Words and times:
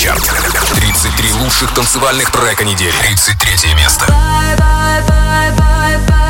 Чарт. 0.00 0.32
33 0.76 1.32
лучших 1.32 1.74
танцевальных 1.74 2.30
трека 2.32 2.64
недели. 2.64 2.90
33 3.02 3.74
место. 3.74 4.06
Bye, 4.06 4.56
bye, 4.56 5.06
bye, 5.06 5.52
bye, 5.58 5.98
bye. 6.08 6.29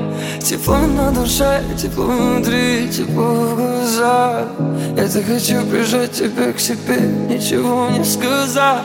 Тепло 0.51 0.79
на 0.79 1.11
душе, 1.11 1.63
тепло 1.81 2.07
внутри, 2.07 2.89
тепло 2.89 3.23
в 3.23 3.55
глазах. 3.55 4.47
Я 4.97 5.07
так 5.07 5.25
хочу 5.25 5.65
прижать 5.65 6.11
тебя 6.11 6.51
к 6.51 6.59
себе, 6.59 6.99
ничего 7.29 7.87
не 7.87 8.03
сказав. 8.03 8.81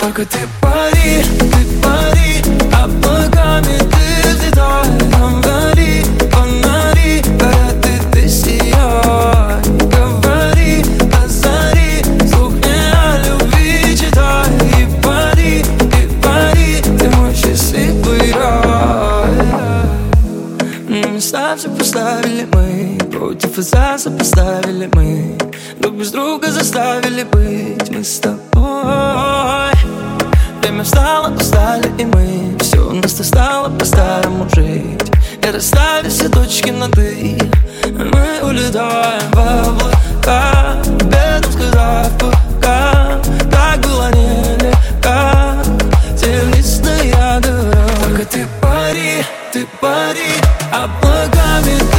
Только 0.00 0.24
ты 0.24 0.38
пари, 0.60 1.24
ты 1.40 1.82
пари, 1.82 2.70
а 2.72 2.84
облаками 2.84 3.78
ты 3.78 4.28
взлетай 4.28 4.88
Нам 5.10 5.40
горит 5.40 5.97
оставили 21.88 22.46
мы 22.52 22.98
Против 23.10 23.58
и 23.58 23.62
за 23.62 23.96
сопоставили 23.96 24.90
мы. 24.92 25.38
Друг 25.80 25.94
без 25.94 26.10
друга 26.10 26.50
заставили 26.50 27.22
быть 27.22 27.90
мы 27.90 28.04
с 28.04 28.18
тобой. 28.18 29.72
Время 30.60 30.84
встало, 30.84 31.34
устали 31.34 31.90
и 31.98 32.04
мы. 32.04 32.58
Все 32.60 32.78
у 32.78 32.92
нас 32.92 33.16
стало 33.26 33.70
по-старому 33.70 34.46
жить. 34.54 35.10
И 35.42 35.50
расставили 35.50 36.10
все 36.10 36.28
точки 36.28 36.70
на 36.70 36.90
«ты» 36.90 37.38
Мы 37.86 38.46
улетаем 38.46 39.30
в 39.32 39.38
облака. 39.38 40.76
Без 41.04 41.54
сказав 41.54 42.12
пока 42.18 43.18
Так 43.50 43.80
было 43.80 44.10
нелегко. 44.10 45.62
Тем 46.20 46.50
лично 46.54 46.90
я 47.02 47.40
говорю 47.40 47.88
Только 48.04 48.24
ты 48.26 48.46
пари 48.60 49.24
ты 49.52 49.66
пари, 49.80 50.32
облагами 50.72 51.78
ты 51.92 51.97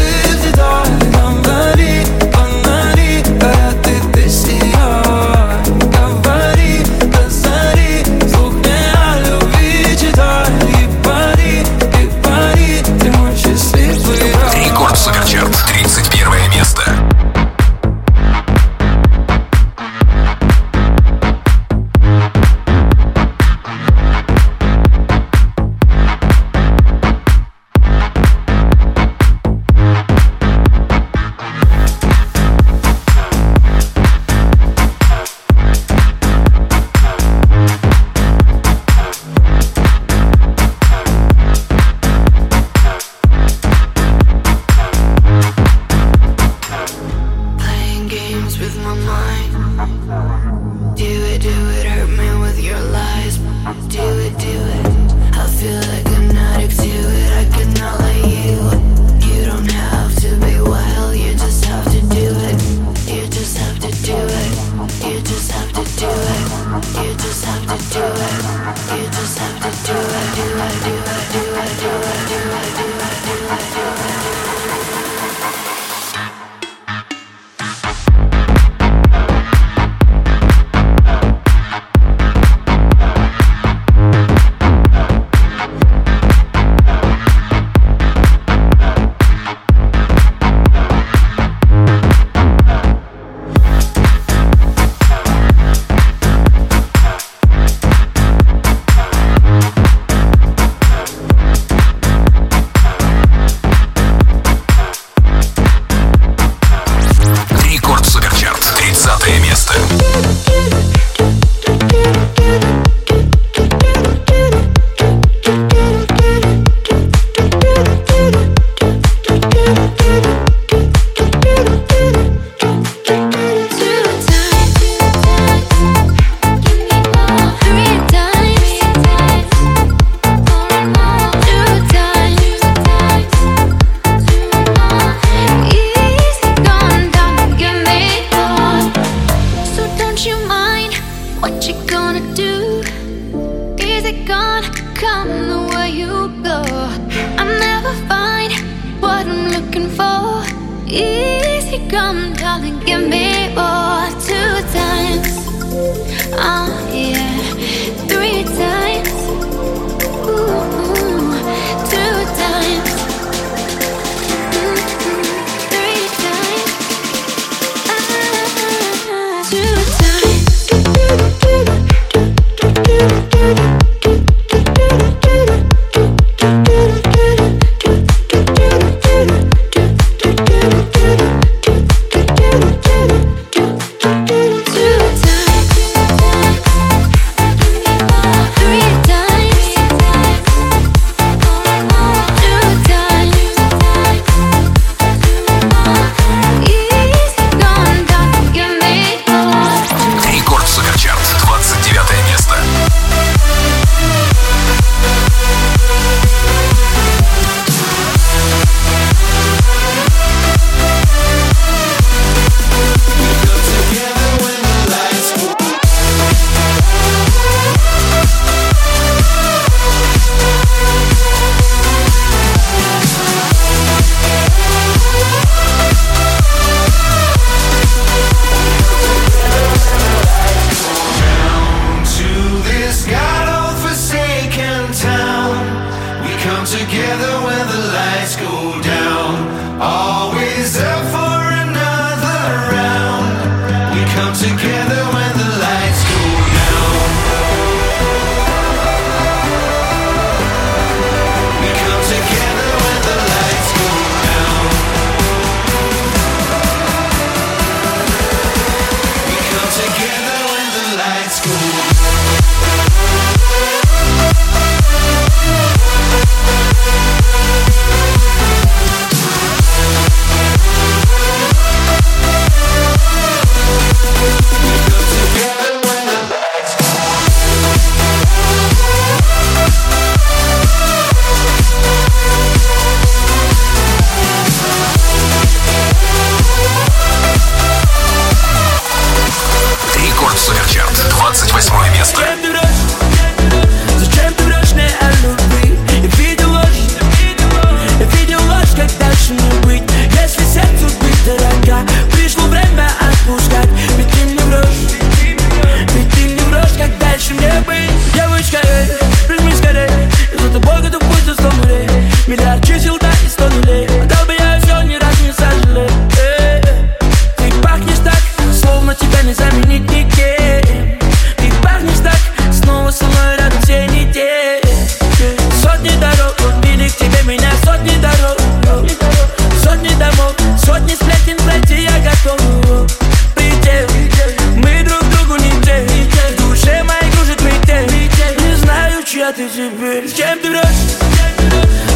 теперь 339.50 340.08
Зачем 340.08 340.40
ты 340.40 340.50
врешь? 340.50 340.64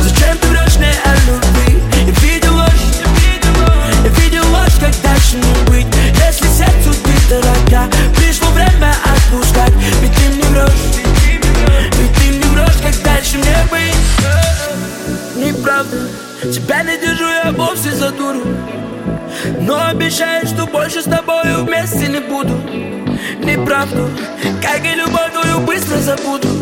Зачем 0.02 0.38
ты 0.40 0.48
врешь 0.48 0.76
мне 0.78 0.92
о 1.06 1.14
любви? 1.28 1.82
Я 2.06 2.14
видел 2.22 2.56
ложь, 2.56 2.72
я 4.04 4.10
видел 4.10 4.44
ложь, 4.52 4.74
как 4.80 4.94
дальше 5.02 5.36
не 5.36 5.70
быть? 5.70 5.86
Если 6.26 6.48
сердцу 6.48 6.94
ты 7.04 7.30
дорога, 7.30 7.90
пришло 8.16 8.50
время 8.50 8.94
отпускать. 9.04 9.72
Ведь 10.02 10.16
ты 10.16 10.30
мне 10.30 10.44
врешь, 10.50 10.72
ведь 11.98 12.14
ты 12.16 12.32
мне 12.32 12.48
врешь, 12.48 12.82
как 12.82 13.04
дальше 13.04 13.38
мне 13.38 13.56
быть. 13.70 13.96
Неправда, 15.36 15.98
тебя 16.42 16.84
не 16.84 16.98
держу 16.98 17.28
я 17.28 17.52
вовсе 17.52 17.92
за 17.92 18.12
дуру. 18.12 18.44
Но 19.60 19.88
обещаю, 19.88 20.48
что 20.48 20.66
больше 20.66 21.02
с 21.02 21.06
тобою 21.06 21.66
вместе 21.66 22.08
не 22.08 22.20
буду. 22.20 22.56
Неправду, 23.44 24.10
как 24.62 24.86
и 24.86 24.96
любовь 24.96 25.32
твою 25.34 25.60
быстро 25.60 25.98
забуду 25.98 26.53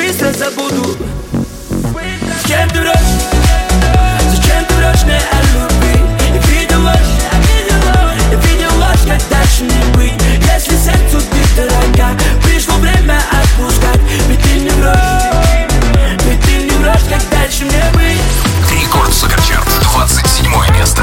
быстро 0.00 0.32
забуду. 0.32 0.96
Зачем 2.42 2.68
ты 2.70 2.80
врешь? 2.80 2.94
Зачем 4.30 4.64
ты 4.66 4.74
врешь 4.74 5.02
мне 5.04 5.18
о 5.18 5.42
любви? 5.52 6.00
я 6.20 6.40
видел 6.40 6.80
ложь, 6.82 6.96
я 8.30 8.38
видел 8.38 8.78
ложь, 8.78 9.04
как 9.06 9.20
дальше 9.28 9.62
не 9.62 9.96
быть. 9.96 10.14
Если 10.54 10.76
сердцу 10.76 11.20
ты 11.30 11.56
дорога, 11.56 12.18
пришло 12.42 12.76
время 12.76 13.20
отпускать. 13.30 14.00
Ведь 14.28 14.42
ты 14.42 14.60
не 14.60 14.70
врешь, 14.70 15.68
ведь 16.24 16.40
ты 16.40 16.52
не 16.62 16.76
врешь, 16.78 17.04
как 17.10 17.28
дальше 17.30 17.64
мне 17.64 17.84
быть. 17.92 18.20
Рекорд 18.72 19.12
Суперчарт, 19.12 19.68
27 19.82 20.78
место. 20.78 21.02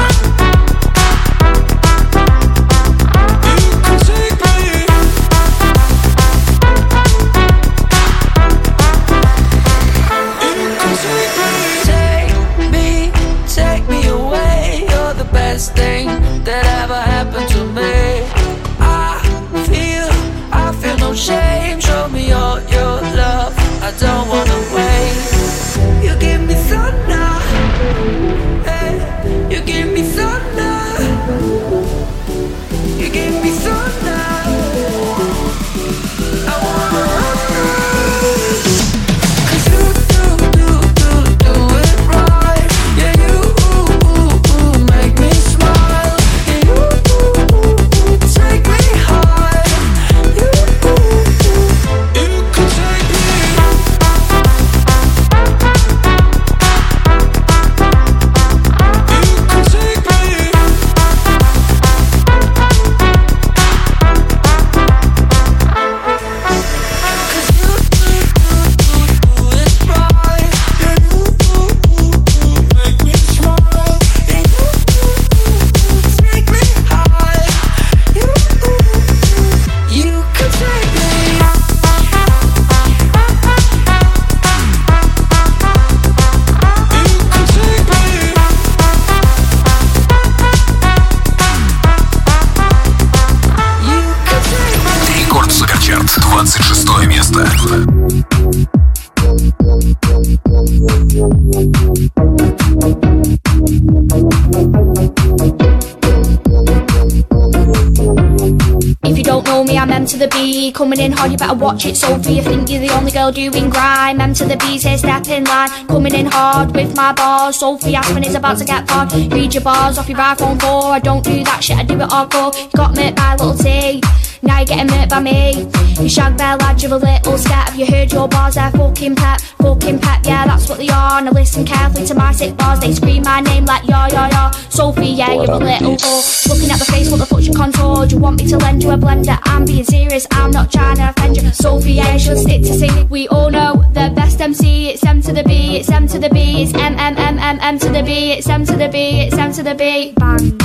Watch 111.58 111.86
it. 111.86 111.96
Sophie, 111.96 112.34
you 112.34 112.42
think 112.42 112.70
you're 112.70 112.80
the 112.80 112.90
only 112.90 113.10
girl 113.10 113.32
doing 113.32 113.68
grime. 113.70 114.20
M 114.20 114.32
to 114.34 114.44
the 114.44 114.56
B, 114.56 114.78
here, 114.78 114.98
step 114.98 115.26
in 115.28 115.44
line, 115.44 115.68
coming 115.86 116.14
in 116.14 116.26
hard 116.26 116.74
with 116.74 116.94
my 116.96 117.12
bars. 117.12 117.56
Sophie 117.56 117.94
Aspen 117.94 118.24
is 118.24 118.34
about 118.34 118.58
to 118.58 118.64
get 118.64 118.88
hard. 118.90 119.12
Read 119.32 119.54
your 119.54 119.62
bars 119.62 119.98
off 119.98 120.08
your 120.08 120.18
iPhone 120.18 120.60
4. 120.60 120.92
I 120.92 120.98
don't 121.00 121.24
do 121.24 121.44
that 121.44 121.62
shit, 121.62 121.76
I 121.76 121.82
do 121.82 121.94
it 121.94 122.08
hardcore. 122.08 122.54
You 122.56 122.70
got 122.76 122.96
me 122.96 123.12
by 123.12 123.32
little 123.32 123.54
T. 123.54 124.00
Now 124.42 124.58
you're 124.58 124.66
getting 124.66 124.86
murked 124.86 125.10
by 125.10 125.20
me. 125.20 125.77
You 126.00 126.08
shag 126.08 126.38
bear 126.38 126.56
lad, 126.56 126.80
you're 126.80 126.92
a 126.92 126.96
little 126.96 127.36
scat. 127.36 127.70
Have 127.70 127.76
you 127.76 127.84
heard 127.84 128.12
your 128.12 128.28
bars? 128.28 128.54
They're 128.54 128.70
fucking 128.70 129.16
pep, 129.16 129.40
fucking 129.40 129.98
pep. 129.98 130.20
Yeah, 130.24 130.46
that's 130.46 130.68
what 130.68 130.78
they 130.78 130.88
are. 130.90 131.20
Now 131.20 131.32
listen 131.32 131.64
carefully 131.64 132.06
to 132.06 132.14
my 132.14 132.30
sick 132.30 132.56
bars. 132.56 132.78
They 132.78 132.92
scream 132.92 133.24
my 133.24 133.40
name 133.40 133.64
like 133.64 133.82
yo 133.88 134.06
yo 134.06 134.28
yo. 134.28 134.50
Sophie, 134.68 135.08
yeah, 135.08 135.32
you're 135.32 135.50
a 135.50 135.58
little 135.58 135.96
whore. 135.96 136.48
Looking 136.48 136.70
at 136.70 136.78
the 136.78 136.84
face, 136.84 137.10
what 137.10 137.18
the 137.18 137.26
fuck's 137.26 137.48
your 137.48 137.56
contour? 137.56 138.06
Do 138.06 138.14
you 138.14 138.22
want 138.22 138.40
me 138.40 138.46
to 138.48 138.56
lend 138.58 138.84
you 138.84 138.92
a 138.92 138.96
blender? 138.96 139.40
I'm 139.42 139.64
being 139.64 139.82
serious, 139.82 140.24
I'm 140.30 140.52
not 140.52 140.70
trying 140.70 140.98
to 140.98 141.10
offend 141.10 141.36
you. 141.36 141.50
Sophie, 141.50 141.94
yeah, 141.94 142.12
you 142.12 142.20
should 142.20 142.38
stick 142.38 142.62
to 142.62 142.74
sing. 142.74 143.08
We 143.08 143.26
all 143.28 143.50
know 143.50 143.82
the 143.92 144.12
best 144.14 144.40
MC. 144.40 144.90
It's 144.90 145.04
M 145.04 145.20
to 145.22 145.32
the 145.32 145.42
B, 145.42 145.78
it's 145.78 145.90
M 145.90 146.06
to 146.06 146.18
the 146.20 146.30
B, 146.30 146.62
it's 146.62 146.74
M 146.74 146.94
M 146.96 147.16
M 147.18 147.38
M 147.40 147.58
M 147.60 147.78
to 147.80 147.88
the 147.88 148.04
B, 148.04 148.32
it's 148.32 148.48
M 148.48 148.64
to 148.66 148.76
the 148.76 148.88
B, 148.88 149.22
it's 149.22 149.36
M 149.36 149.52
to 149.52 149.64
the 149.64 149.74
B. 149.74 150.14
Bang. 150.16 150.58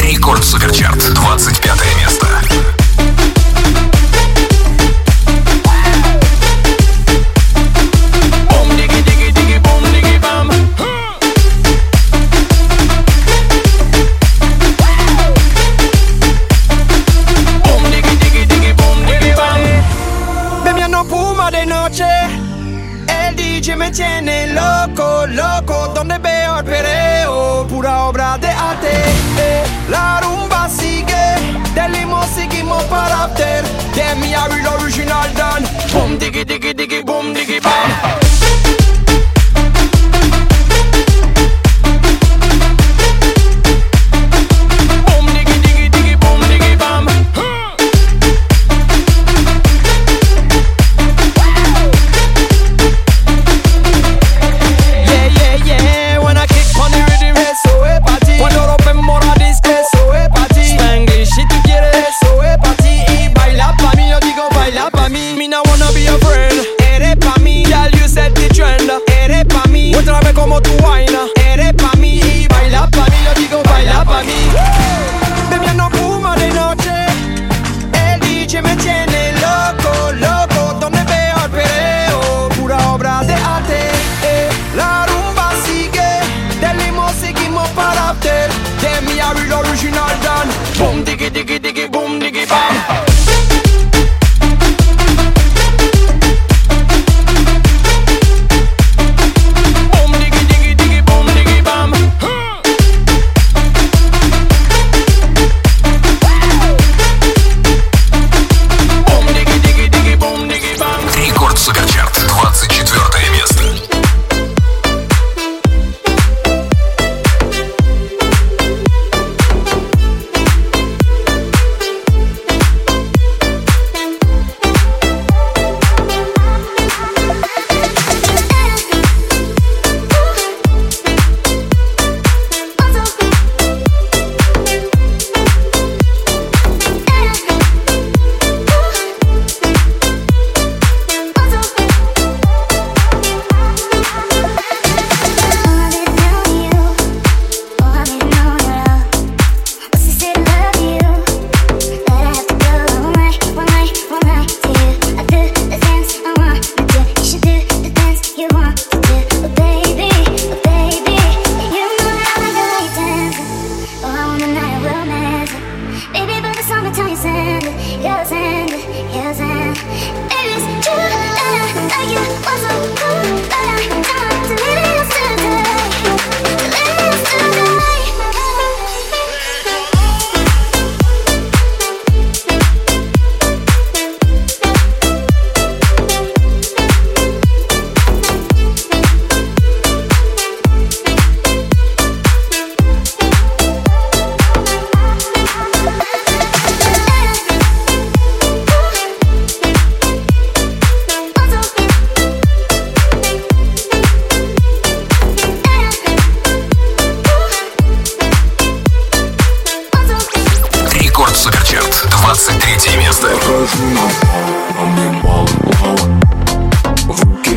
Рекорд 0.00 0.44
Суперчарт, 0.44 1.02
25 1.02 1.96
место. 1.96 2.13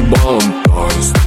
В 0.10 1.27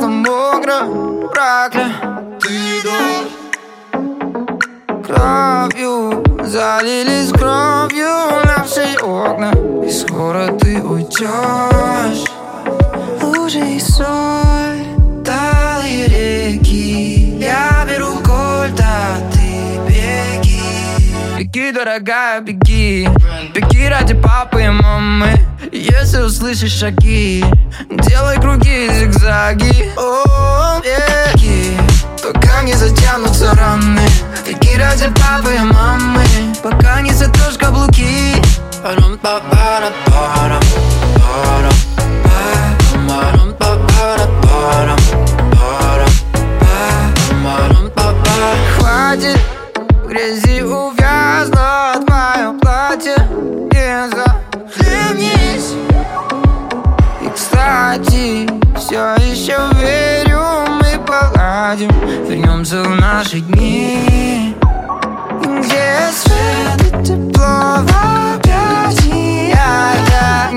просто 0.00 0.08
мокро, 0.08 0.86
бракля. 1.28 1.92
Ты 2.40 2.50
не 2.50 2.82
дашь 2.82 3.32
Кровью 5.06 6.24
залились 6.44 7.32
кровью 7.32 8.44
наши 8.44 8.96
окна. 9.02 9.52
И 9.84 9.90
скоро 9.90 10.52
ты 10.58 10.82
уйдешь 10.82 12.24
Лужи 13.22 13.60
и 13.60 13.80
соль, 13.80 14.84
талые 15.24 16.06
реки. 16.06 17.36
Я 17.38 17.86
беру 17.88 18.14
кольт, 18.16 18.80
а 18.80 19.18
ты 19.32 19.78
беги. 19.86 20.62
Беги, 21.38 21.72
дорогая, 21.72 22.40
беги. 22.40 23.08
Беги 23.54 23.88
ради 23.88 24.14
папы 24.14 24.62
и 24.62 24.68
мамы. 24.68 25.49
Если 25.72 26.22
услышишь 26.22 26.72
шаги 26.72 27.44
Делай 27.90 28.40
круги 28.40 28.86
и 28.86 28.92
зигзаги. 28.92 29.92
О, 29.96 30.80
беги 30.80 31.76
Пока 32.22 32.62
не 32.62 32.74
затянутся 32.74 33.54
раны? 33.54 34.02
Беги 34.46 34.76
ради 34.76 35.08
папы 35.14 35.54
и 35.54 35.60
мамы. 35.60 36.24
Пока 36.62 37.00
не 37.00 37.12
затрешь 37.12 37.56
каблуки. 37.56 38.34
Парам, 38.82 39.18
па, 39.18 39.40
пара, 39.50 39.92
парам, 40.06 40.62
парам, 41.16 41.72
па, 42.24 42.32
парам, 43.08 43.54
па, 43.58 43.76
пара, 43.88 44.26
парам, 44.42 44.98
парам, 45.52 46.12
па, 46.60 46.66
парам, 47.44 47.90
па, 47.94 48.14
па. 48.24 48.36
Хватит 48.78 49.38
в 50.02 50.08
грязи 50.08 50.62
увязнуть 50.62 52.08
мое 52.08 52.58
платье 52.60 53.16
Не 53.72 54.08
захлебнись 54.08 54.29
кстати, 57.90 58.48
все 58.76 59.14
еще 59.16 59.58
верю, 59.80 60.40
мы 60.80 61.04
поладим. 61.04 61.90
Вернемся 62.28 62.82
в 62.84 63.00
наши 63.00 63.40
дни. 63.40 64.54
Где 65.40 66.10
свет 66.12 66.80
и 66.86 67.04
тепло 67.04 67.82
в 67.82 67.90
объятиях? 68.36 69.56
Я 70.08 70.50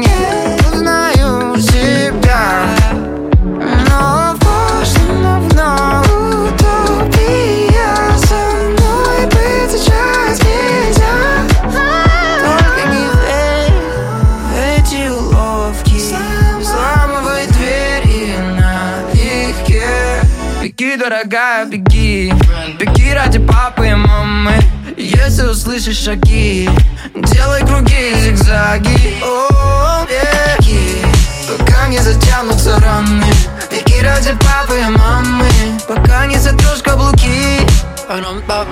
дорогая, 21.04 21.66
беги. 21.66 22.34
Беги 22.80 23.14
ради 23.14 23.40
папы 23.40 23.88
и 23.88 23.94
мамы. 23.94 24.54
Если 24.96 25.44
услышишь 25.44 25.98
шаги 25.98 26.70
Делай 27.16 27.62
круги 27.66 28.12
и 28.12 28.22
зигзаги. 28.22 29.22
О, 29.22 30.06
беги. 30.06 31.02
Пока 31.48 31.88
не 31.88 32.00
затянутся 32.00 32.80
раны. 32.80 33.26
Беги 33.70 34.02
ради 34.02 34.32
папы 34.34 34.80
и 34.80 34.98
мамы. 34.98 35.50
Пока 35.88 36.26
не 36.26 36.38
затрешь 36.38 36.82
каблуки. 36.82 37.60
Парам, 38.08 38.42
па, 38.48 38.66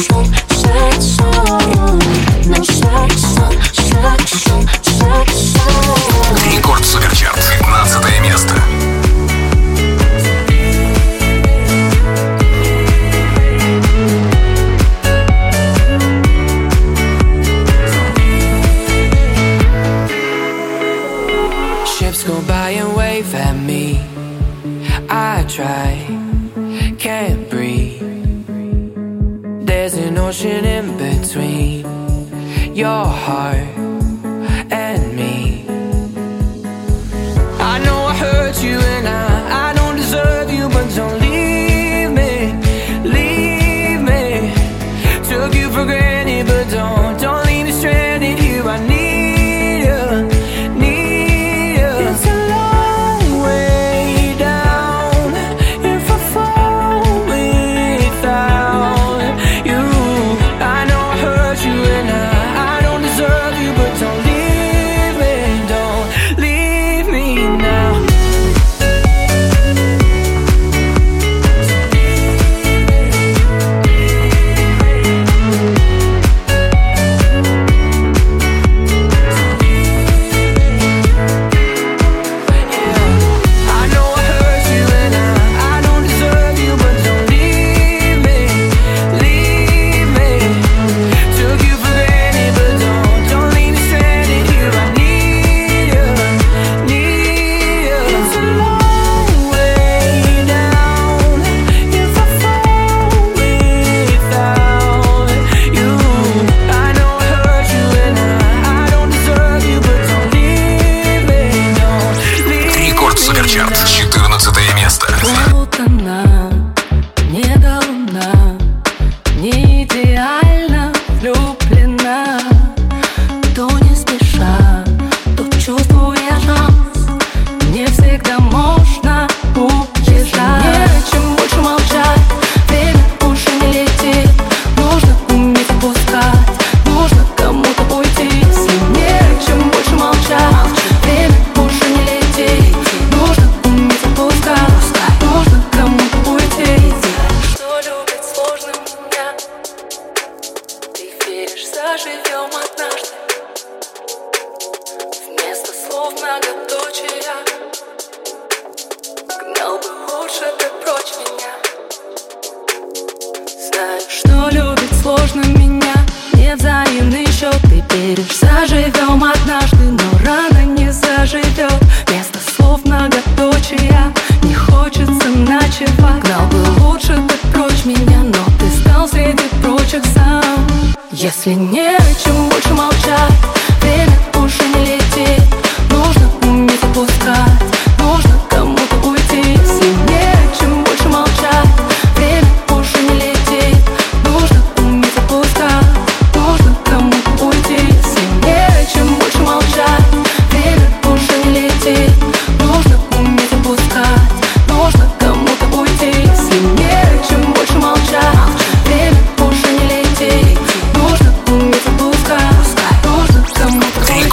sun, 0.00 0.24
sunshine. 0.48 1.29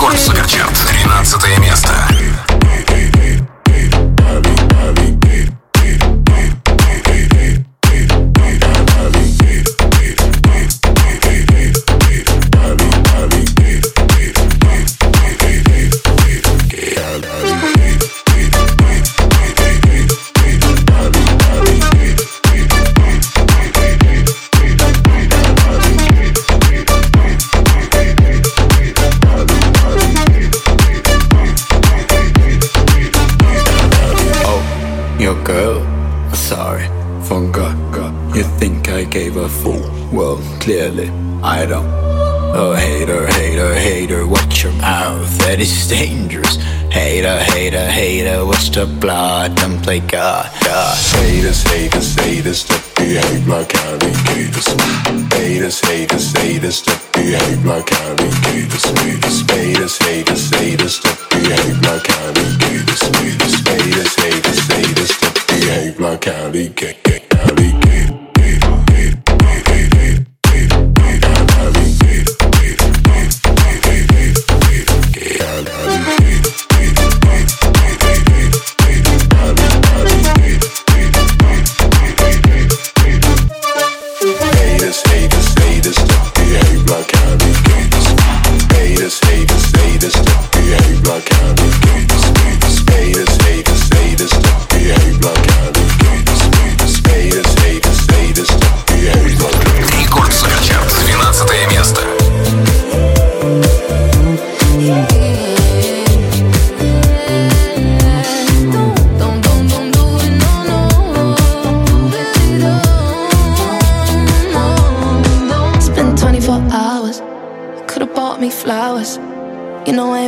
Рекорд 0.08 0.22
Суперчарт, 0.22 0.74
13 0.88 1.60
место. 1.60 2.17
Well, 40.12 40.38
clearly, 40.60 41.10
I 41.44 41.66
don't. 41.66 41.86
Oh, 42.56 42.74
hater, 42.74 43.28
hater, 43.28 43.76
hater, 43.76 44.26
watch 44.26 44.64
your 44.64 44.72
mouth, 44.74 45.38
that 45.40 45.60
is 45.60 45.88
dangerous. 45.90 46.56
Hater, 46.90 47.38
hater, 47.44 47.86
hater, 47.86 48.46
watch 48.46 48.72
the 48.72 48.86
blood, 48.86 49.56
don't 49.58 49.84
play 49.84 50.00
God, 50.00 50.50
God. 50.64 50.98
Haters, 51.20 51.62
haters, 51.64 52.16
haters 52.16 52.64
that 52.66 52.82
behave 52.96 53.48
like 53.48 53.76
alligators. 53.76 54.68
Haters, 55.34 55.82
haters, 55.82 56.32
haters 56.32 56.82
that 56.84 57.02
behave 57.14 57.66
like 57.66 57.92
alligators. 57.92 58.86
Haters, 59.52 59.98
haters, 60.00 60.50
haters, 60.56 61.00
that 61.02 61.20
behave 61.30 61.80
like 61.84 62.10
alligators. 62.24 63.02
Haters, 63.12 64.16
haters, 64.16 64.68
haters 64.72 65.14
that 65.20 65.46
behave 65.50 66.00
like 66.00 66.28
alligators. 66.28 66.98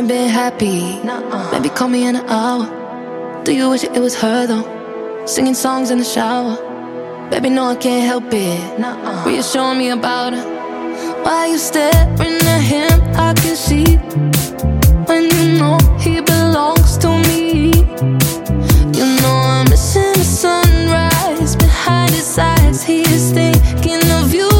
Ain't 0.00 0.08
been 0.08 0.28
happy. 0.30 0.98
Maybe 1.52 1.68
call 1.68 1.88
me 1.88 2.06
in 2.06 2.16
an 2.16 2.26
hour. 2.26 2.64
Do 3.44 3.52
you 3.52 3.68
wish 3.68 3.84
it 3.84 4.00
was 4.00 4.14
her 4.22 4.46
though? 4.46 4.66
Singing 5.26 5.54
songs 5.54 5.90
in 5.90 5.98
the 5.98 6.04
shower. 6.04 6.56
Baby, 7.30 7.50
no, 7.50 7.64
I 7.64 7.76
can't 7.76 8.06
help 8.06 8.32
it. 8.32 8.60
Reassuring 9.26 9.78
me 9.78 9.90
about 9.90 10.32
her. 10.32 10.44
Why 11.22 11.46
you 11.46 11.58
staring 11.58 12.40
at 12.54 12.62
him? 12.72 12.96
I 13.26 13.34
can 13.34 13.56
see 13.56 13.96
when 15.08 15.24
you 15.34 15.58
know 15.58 15.76
he 15.98 16.22
belongs 16.22 16.96
to 16.98 17.08
me. 17.28 17.72
You 18.96 19.06
know 19.20 19.36
I'm 19.54 19.68
missing 19.68 20.14
the 20.14 20.24
sunrise 20.24 21.56
behind 21.56 22.10
his 22.12 22.38
eyes. 22.38 22.82
He 22.82 23.02
is 23.02 23.32
thinking 23.32 24.02
of 24.12 24.32
you. 24.32 24.59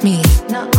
It 0.00 0.04
me. 0.04 0.22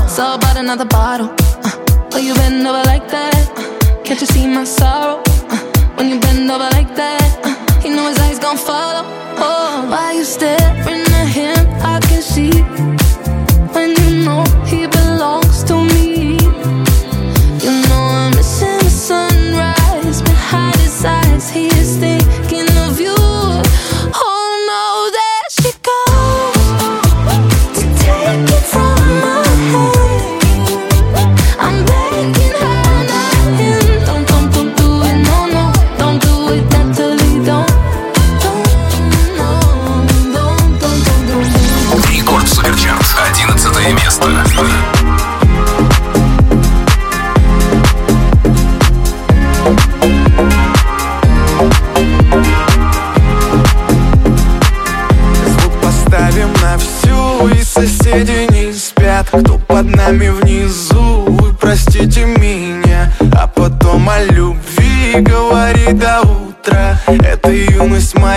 So 0.08 0.34
about 0.36 0.58
another 0.58 0.86
bottle. 0.86 1.30
Uh, 1.64 2.12
oh, 2.14 2.18
you 2.18 2.34
bend 2.36 2.66
over 2.68 2.84
like 2.84 3.08
that. 3.10 3.50
Uh, 3.58 4.04
can't 4.04 4.20
you 4.20 4.28
see 4.28 4.48
my 4.48 4.64
sorrow? 4.64 5.22
Uh, 5.50 5.58
when 5.96 6.10
you 6.10 6.20
bend 6.20 6.50
over 6.50 6.70
like 6.72 6.96
that, 6.96 7.40
uh, 7.44 7.82
he 7.82 7.90
know 7.90 8.08
his 8.08 8.20
eyes 8.20 8.40
gon' 8.40 8.58
follow. 8.58 9.04
Oh, 9.38 9.88
why 9.90 10.14
you 10.14 10.24
staring 10.24 10.61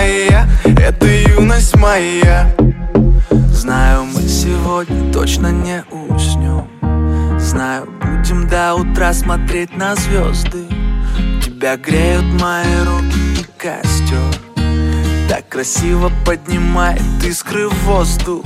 моя 0.05 0.47
Это 0.63 1.07
юность 1.07 1.75
моя. 1.77 2.53
Знаю, 3.51 4.05
мы 4.05 4.21
сегодня 4.21 5.11
точно 5.11 5.51
не 5.51 5.83
уснем. 5.91 6.67
Знаю, 7.39 7.87
будем 8.01 8.47
до 8.47 8.75
утра 8.75 9.13
смотреть 9.13 9.75
на 9.75 9.95
звезды. 9.95 10.65
Тебя 11.43 11.77
греют 11.77 12.25
мои 12.39 12.77
руки 12.85 13.41
и 13.41 13.45
костер. 13.57 14.19
Так 15.27 15.49
красиво 15.49 16.11
поднимает 16.23 17.01
искры 17.23 17.67
в 17.67 17.73
воздух 17.85 18.45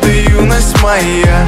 юность 0.61 0.81
моя 0.83 1.47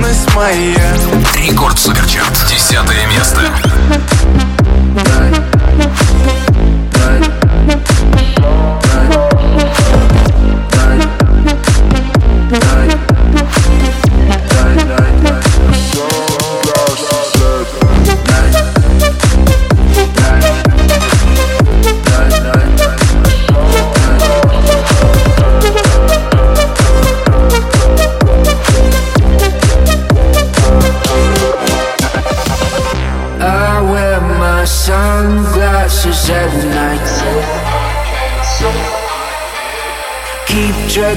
юность 0.00 0.34
моя 0.34 0.96
Рекорд 1.34 1.78
Суперчарт. 1.78 2.46
Десятое 2.48 3.06
место. 3.06 3.42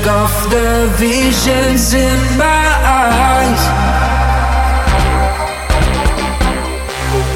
Shake 0.03 0.11
off 0.11 0.49
the 0.49 0.91
visions 0.97 1.93
in 1.93 2.19
my 2.37 2.67
eyes. 2.83 3.63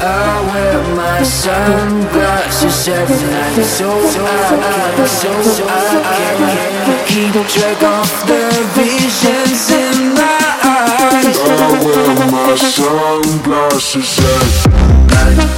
I 0.02 0.12
wear 0.52 0.76
my 0.94 1.22
sunglasses 1.22 2.88
every 2.88 3.30
night, 3.30 3.64
so 3.64 3.88
I, 3.88 5.06
so 5.08 5.32
I 5.64 6.36
can 6.36 6.98
keep 7.08 7.32
track 7.48 7.82
of 7.82 8.26
the 8.26 8.44
visions 8.76 9.70
in 9.70 10.12
my 10.12 10.38
eyes. 10.62 11.38
I 11.38 11.72
wear 11.82 12.16
my 12.30 12.54
sunglasses 12.56 14.18
every 14.20 14.68
night, 15.08 15.48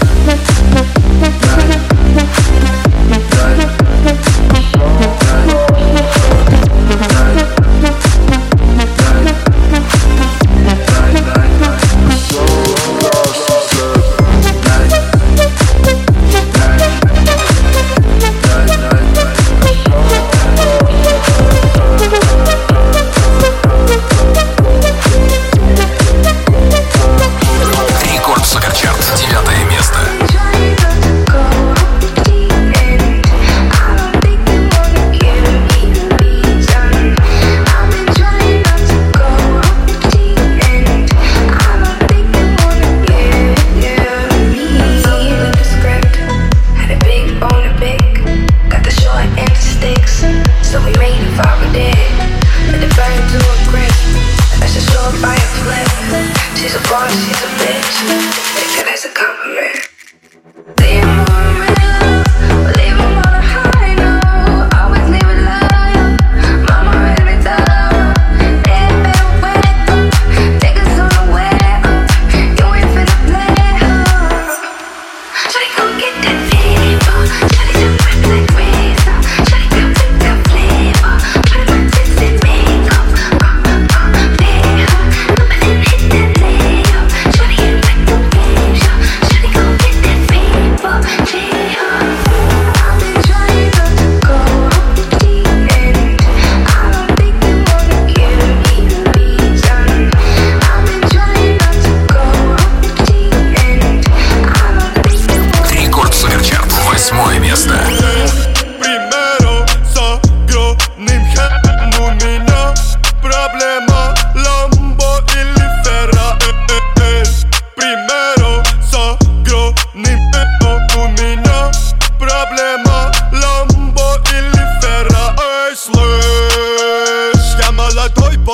night. 1.67 1.90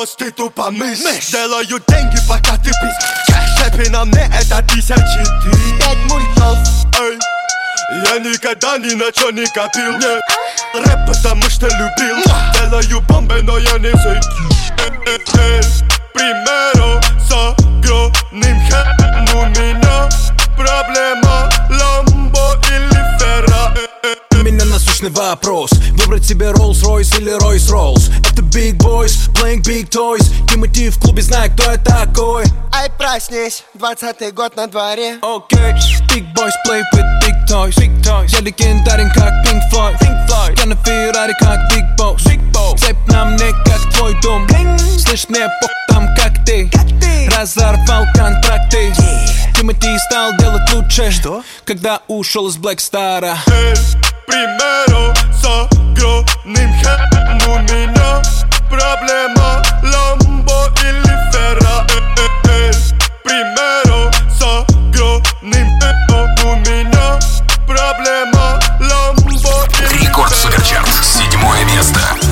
Молодой 0.06 0.12
босс, 0.12 0.16
ты 0.16 0.30
тупо 0.30 0.70
мышь 0.70 0.98
Делаю 1.30 1.82
деньги, 1.88 2.18
пока 2.28 2.56
ты 2.58 2.70
пись 2.70 3.58
Шепи 3.58 3.88
на 3.90 4.04
мне 4.04 4.30
это 4.40 4.62
тысячи 4.62 4.94
ты 4.94 5.78
Пять 5.78 5.98
мультов, 6.08 6.58
эй 7.00 7.18
Я 8.04 8.18
никогда 8.18 8.78
ни 8.78 8.94
на 8.94 9.10
чё 9.12 9.30
не 9.30 9.46
копил, 9.46 9.92
нет 9.98 10.20
Рэп, 10.74 11.06
потому 11.06 11.42
что 11.50 11.66
любил 11.66 12.16
Делаю 12.54 13.00
бомбы, 13.02 13.42
но 13.42 13.58
я 13.58 13.78
не 13.78 13.92
зайду 13.92 14.22
Примеру 16.14 17.00
с 17.20 17.32
огромным 17.32 18.60
хэм 18.68 19.26
У 19.34 19.46
меня 19.46 20.08
проблема 20.56 21.50
Ламбо 21.70 22.15
или 22.15 22.15
Ферра 22.15 22.15
У 22.15 22.15
насущный 25.06 25.10
вопрос. 25.10 25.70
Выбрать 25.92 26.24
себе 26.24 26.46
Rolls-Royce 26.46 27.18
или 27.18 27.32
Royce-Rolls 27.38 28.10
Это 28.32 28.42
Big 28.42 28.76
Boys, 28.76 29.30
playing 29.34 29.62
big 29.62 29.88
toys. 29.88 30.24
Тимати 30.48 30.88
в 30.90 30.98
клубе, 30.98 31.22
знает, 31.22 31.52
кто 31.52 31.70
я 31.70 31.76
такой. 31.78 32.44
Ай, 32.72 32.90
проснись, 32.98 33.64
двадцатый 33.74 34.32
год 34.32 34.56
на 34.56 34.66
дворе. 34.66 35.18
Окей, 35.22 35.72
Big 36.08 36.24
Boys 36.34 36.52
play 36.66 36.82
with 36.94 37.04
big 37.22 37.34
toys. 37.48 37.74
Big 37.76 38.02
toys. 38.02 38.28
Я 38.28 38.40
легендарен, 38.40 39.10
как 39.14 39.32
Pink 39.44 39.60
Floyd. 39.72 39.98
Pink 40.00 40.28
Floyd. 40.28 40.58
Я 40.58 40.66
на 40.66 40.76
Феррари, 40.76 41.34
как 41.38 41.58
Big 41.72 41.96
Boss. 41.98 42.16
Big 42.26 42.40
Boss. 42.52 42.78
Цепь 42.78 42.96
на 43.08 43.24
мне, 43.24 43.52
как 43.64 43.80
твой 43.94 44.14
дом. 44.22 44.46
Слышь, 44.98 45.28
мне 45.28 45.46
пох 45.60 45.70
там, 45.88 46.08
как 46.16 46.44
ты. 46.44 46.70
Разорвал 47.36 48.04
контракты. 48.14 48.92
Тимати 49.56 49.98
стал 49.98 50.36
делать 50.38 50.72
лучше. 50.72 51.10
Что? 51.10 51.42
Когда 51.64 52.00
ушел 52.08 52.48
из 52.48 52.56
Black 52.56 52.76
Star 52.76 53.36
Примеру 54.26 55.14
с 55.32 55.44
огромным 55.44 56.72
хэм 56.80 57.38
У 57.46 57.58
меня 57.60 58.22
проблема 58.68 59.62
Ламбо 59.82 60.68
или 60.82 61.14
Ферра 61.32 61.86
Примеру 63.24 64.10
с 64.28 64.42
огромным 64.42 65.68
хэм 65.80 66.44
У 66.44 66.56
меня 66.56 67.18
проблема 67.66 68.60
Ламбо 68.80 69.66
или 69.80 70.04
Рекорд 70.04 70.34
Суперчарт. 70.34 70.88
Седьмое 71.02 71.64
место. 71.64 72.25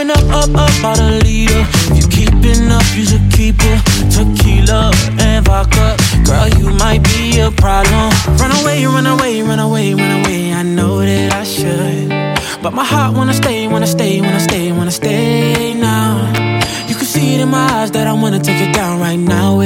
Pouring 0.00 0.16
up, 0.16 0.48
up, 0.48 0.54
up 0.54 0.84
out 0.84 0.98
a 0.98 1.18
leader. 1.24 1.62
If 1.92 1.96
you 1.98 2.08
keeping 2.08 2.70
up, 2.70 2.82
you 2.96 3.04
should 3.04 3.30
keep. 3.32 3.56
Tequila 4.08 4.92
and 5.18 5.44
vodka. 5.44 5.94
Girl, 6.24 6.48
you 6.48 6.70
might 6.70 7.02
be 7.04 7.38
a 7.40 7.50
problem. 7.50 8.10
Run 8.40 8.50
away, 8.62 8.86
run 8.86 9.06
away, 9.06 9.42
run 9.42 9.58
away, 9.58 9.92
run 9.92 10.24
away. 10.24 10.54
I 10.54 10.62
know 10.62 11.00
that 11.00 11.34
I 11.34 11.44
should. 11.44 12.08
But 12.62 12.72
my 12.72 12.84
heart 12.84 13.14
wanna 13.14 13.34
stay, 13.34 13.68
wanna 13.68 13.86
stay, 13.86 14.22
wanna 14.22 14.40
stay, 14.40 14.72
wanna 14.72 14.90
stay 14.90 15.74
now. 15.74 16.32
You 16.88 16.94
can 16.94 17.04
see 17.04 17.34
it 17.34 17.40
in 17.42 17.50
my 17.50 17.66
eyes 17.80 17.90
that 17.90 18.06
I 18.06 18.14
wanna 18.14 18.40
take 18.40 18.60
it 18.66 18.72
down 18.74 19.00
right 19.00 19.18
now 19.18 19.59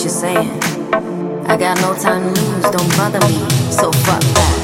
what 0.00 0.06
you're 0.06 0.20
saying. 0.20 0.48
I 1.46 1.56
got 1.58 1.78
no 1.82 1.94
time 1.94 2.32
to 2.32 2.40
lose, 2.40 2.62
don't 2.70 2.96
bother 2.96 3.20
me, 3.28 3.46
so 3.70 3.92
fuck 3.92 4.20
that. 4.20 4.54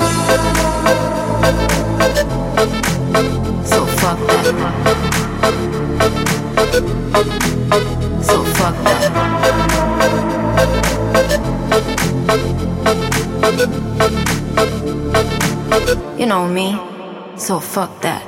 So 3.67 3.87
fuck 3.87 4.19
that. 4.29 4.45
So 8.23 8.45
fuck 8.45 8.75
that. 8.85 9.13
You 16.19 16.27
know 16.27 16.49
me, 16.49 16.79
so 17.37 17.61
fuck 17.61 18.01
that. 18.01 18.25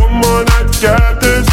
one 0.00 0.12
more 0.12 0.44
night, 0.44 0.78
got 0.82 1.20
this 1.20 1.47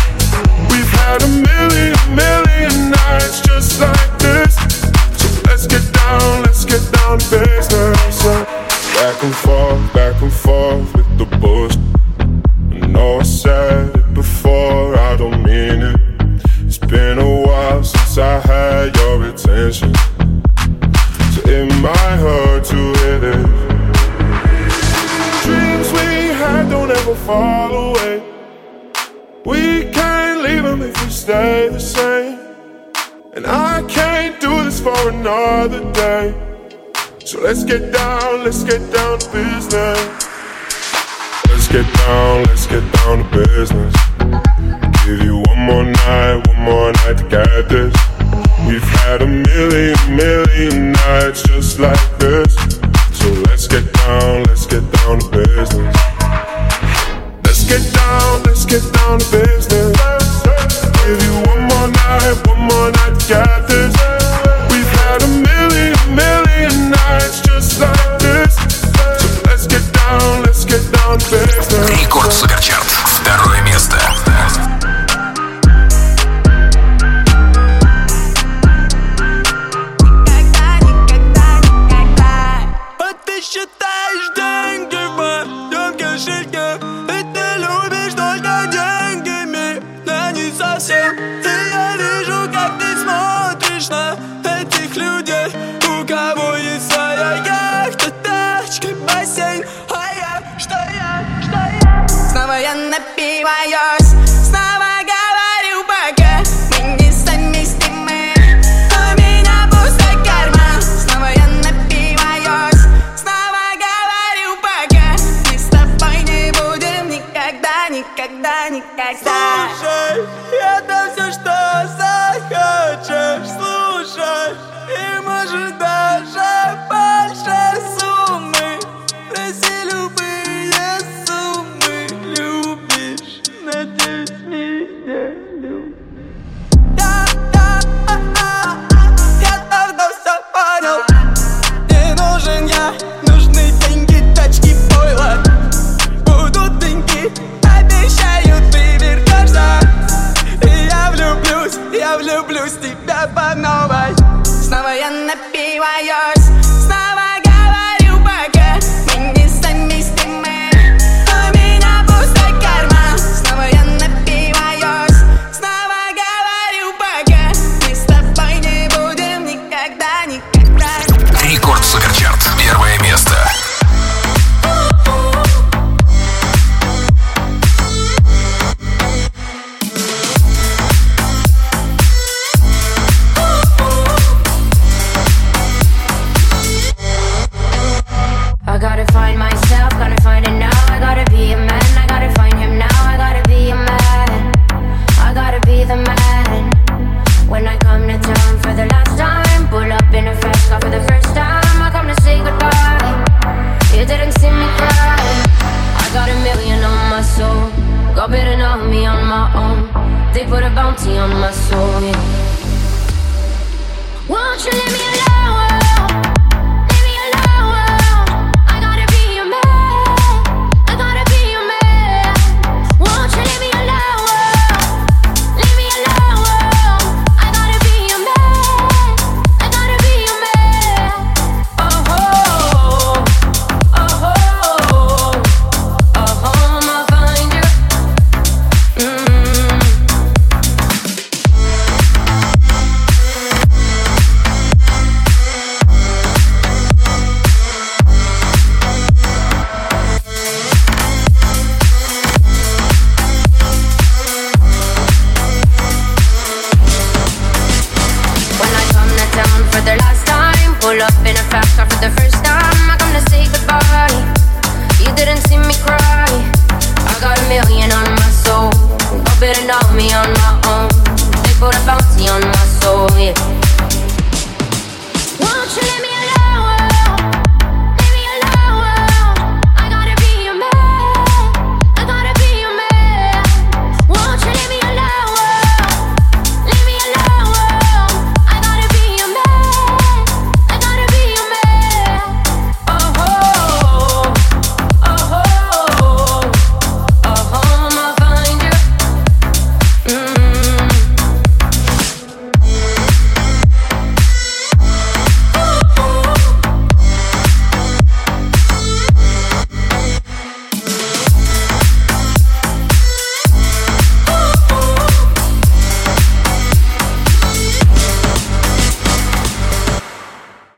you 214.65 214.71
leave 214.71 214.93
me 214.93 215.05
alone? 215.05 215.34